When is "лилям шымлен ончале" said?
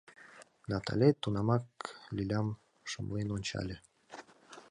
2.15-3.77